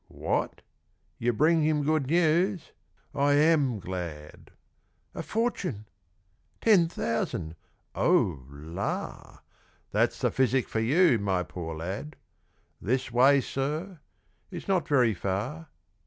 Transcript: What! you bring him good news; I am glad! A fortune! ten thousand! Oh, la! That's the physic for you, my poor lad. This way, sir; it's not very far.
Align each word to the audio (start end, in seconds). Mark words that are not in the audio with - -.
What! 0.07 0.63
you 1.19 1.31
bring 1.31 1.61
him 1.61 1.83
good 1.83 2.07
news; 2.07 2.71
I 3.13 3.33
am 3.33 3.79
glad! 3.79 4.49
A 5.13 5.21
fortune! 5.21 5.85
ten 6.59 6.87
thousand! 6.89 7.55
Oh, 7.93 8.43
la! 8.49 9.41
That's 9.91 10.17
the 10.17 10.31
physic 10.31 10.67
for 10.67 10.79
you, 10.79 11.19
my 11.19 11.43
poor 11.43 11.75
lad. 11.75 12.15
This 12.81 13.11
way, 13.11 13.41
sir; 13.41 13.99
it's 14.49 14.67
not 14.67 14.87
very 14.87 15.13
far. 15.13 15.67